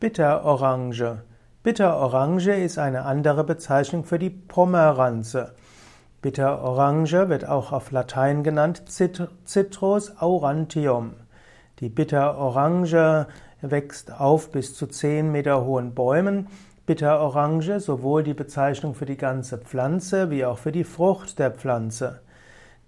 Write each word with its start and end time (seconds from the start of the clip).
Bitterorange. 0.00 1.22
Bitterorange 1.64 2.62
ist 2.62 2.78
eine 2.78 3.02
andere 3.02 3.42
Bezeichnung 3.42 4.04
für 4.04 4.20
die 4.20 4.30
Pomeranze. 4.30 5.54
Bitterorange 6.22 7.28
wird 7.28 7.48
auch 7.48 7.72
auf 7.72 7.90
Latein 7.90 8.44
genannt 8.44 8.84
Citrus 8.86 10.16
aurantium. 10.20 11.14
Die 11.80 11.88
Bitterorange 11.88 13.26
wächst 13.60 14.12
auf 14.12 14.52
bis 14.52 14.76
zu 14.76 14.86
10 14.86 15.32
Meter 15.32 15.64
hohen 15.64 15.96
Bäumen. 15.96 16.46
Bitterorange 16.86 17.80
sowohl 17.80 18.22
die 18.22 18.34
Bezeichnung 18.34 18.94
für 18.94 19.04
die 19.04 19.16
ganze 19.16 19.58
Pflanze 19.58 20.30
wie 20.30 20.44
auch 20.44 20.58
für 20.58 20.70
die 20.70 20.84
Frucht 20.84 21.40
der 21.40 21.50
Pflanze. 21.50 22.20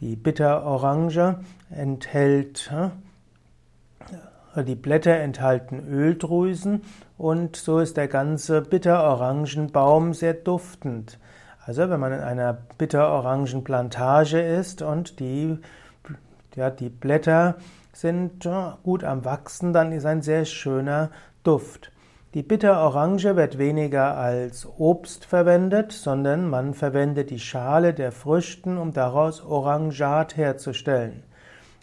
Die 0.00 0.14
Bitterorange 0.14 1.40
enthält 1.70 2.70
die 4.62 4.74
Blätter 4.74 5.16
enthalten 5.16 5.86
Öldrüsen 5.88 6.82
und 7.16 7.56
so 7.56 7.78
ist 7.78 7.96
der 7.96 8.08
ganze 8.08 8.62
Bitterorangenbaum 8.62 10.14
sehr 10.14 10.34
duftend. 10.34 11.18
Also 11.64 11.90
wenn 11.90 12.00
man 12.00 12.12
in 12.12 12.20
einer 12.20 12.56
Bitterorangenplantage 12.78 14.40
ist 14.40 14.82
und 14.82 15.20
die, 15.20 15.58
ja, 16.56 16.70
die 16.70 16.88
Blätter 16.88 17.56
sind 17.92 18.48
gut 18.82 19.04
am 19.04 19.24
Wachsen, 19.24 19.72
dann 19.72 19.92
ist 19.92 20.06
ein 20.06 20.22
sehr 20.22 20.44
schöner 20.44 21.10
Duft. 21.42 21.92
Die 22.34 22.42
Bitterorange 22.42 23.36
wird 23.36 23.58
weniger 23.58 24.16
als 24.16 24.68
Obst 24.78 25.24
verwendet, 25.24 25.92
sondern 25.92 26.48
man 26.48 26.74
verwendet 26.74 27.30
die 27.30 27.38
Schale 27.38 27.94
der 27.94 28.12
Früchten, 28.12 28.76
um 28.76 28.92
daraus 28.92 29.44
Orangat 29.44 30.36
herzustellen. 30.36 31.22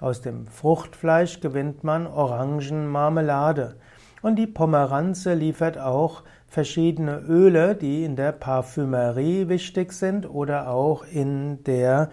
Aus 0.00 0.22
dem 0.22 0.46
Fruchtfleisch 0.46 1.40
gewinnt 1.40 1.84
man 1.84 2.06
Orangenmarmelade. 2.06 3.76
Und 4.22 4.36
die 4.36 4.46
Pomeranze 4.46 5.34
liefert 5.34 5.78
auch 5.78 6.22
verschiedene 6.48 7.18
Öle, 7.20 7.74
die 7.74 8.04
in 8.04 8.16
der 8.16 8.32
Parfümerie 8.32 9.48
wichtig 9.48 9.92
sind 9.92 10.28
oder 10.28 10.70
auch 10.70 11.04
in 11.04 11.62
der, 11.64 12.10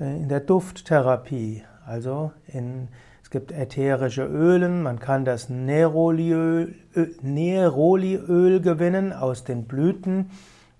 äh, 0.00 0.16
in 0.16 0.28
der 0.28 0.40
Dufttherapie. 0.40 1.62
Also 1.86 2.32
in, 2.48 2.88
es 3.22 3.30
gibt 3.30 3.52
ätherische 3.52 4.24
Ölen, 4.24 4.82
man 4.82 4.98
kann 4.98 5.24
das 5.24 5.48
Neroliöl, 5.48 6.74
Neroliöl 7.22 8.60
gewinnen 8.60 9.12
aus 9.12 9.44
den 9.44 9.64
Blüten, 9.64 10.30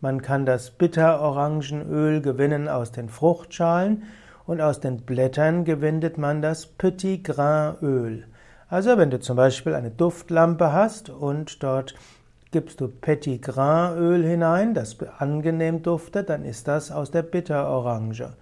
man 0.00 0.22
kann 0.22 0.44
das 0.44 0.72
Bitterorangenöl 0.72 2.20
gewinnen 2.20 2.68
aus 2.68 2.90
den 2.90 3.08
Fruchtschalen 3.08 4.02
und 4.46 4.60
aus 4.60 4.80
den 4.80 5.02
Blättern 5.02 5.64
gewinnt 5.64 6.18
man 6.18 6.42
das 6.42 6.66
Petit 6.66 7.24
Grain 7.24 7.76
Öl. 7.82 8.24
Also 8.68 8.96
wenn 8.96 9.10
du 9.10 9.20
zum 9.20 9.36
Beispiel 9.36 9.74
eine 9.74 9.90
Duftlampe 9.90 10.72
hast 10.72 11.10
und 11.10 11.62
dort 11.62 11.94
gibst 12.52 12.80
du 12.80 12.88
Petit 12.88 13.42
Grain 13.42 13.96
Öl 13.98 14.24
hinein, 14.24 14.74
das 14.74 14.96
angenehm 15.18 15.82
duftet, 15.82 16.30
dann 16.30 16.44
ist 16.44 16.68
das 16.68 16.90
aus 16.90 17.10
der 17.10 17.22
Bitterorange. 17.22 18.34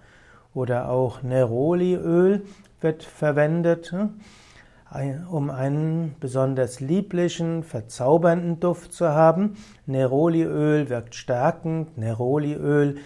Oder 0.53 0.89
auch 0.89 1.21
Neroli 1.21 1.95
Öl 1.95 2.43
wird 2.81 3.03
verwendet, 3.03 3.91
hm, 3.91 4.19
um 5.29 5.49
einen 5.49 6.15
besonders 6.19 6.81
lieblichen, 6.81 7.63
verzaubernden 7.63 8.59
Duft 8.59 8.91
zu 8.91 9.09
haben. 9.09 9.55
Neroli 9.85 10.43
Öl 10.43 10.89
wirkt 10.89 11.15
stärkend, 11.15 11.97
Neroli 11.97 12.53
Öl 12.53 12.97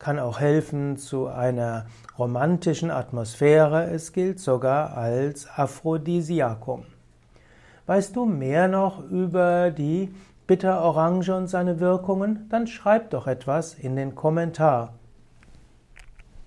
kann 0.00 0.18
auch 0.18 0.40
helfen 0.40 0.96
zu 0.96 1.28
einer 1.28 1.86
romantischen 2.18 2.90
Atmosphäre. 2.90 3.84
Es 3.84 4.12
gilt 4.12 4.40
sogar 4.40 4.96
als 4.96 5.46
Aphrodisiakum. 5.54 6.84
Weißt 7.86 8.16
du 8.16 8.24
mehr 8.24 8.66
noch 8.66 9.04
über 9.10 9.70
die 9.70 10.12
Bitterorange 10.46 11.36
und 11.36 11.46
seine 11.46 11.78
Wirkungen? 11.80 12.48
Dann 12.48 12.66
schreib 12.66 13.10
doch 13.10 13.26
etwas 13.26 13.74
in 13.74 13.94
den 13.94 14.14
Kommentar. 14.14 14.94